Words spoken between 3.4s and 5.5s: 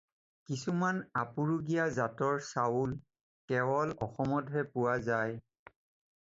কেৱল অসমতহে পোৱা যায়।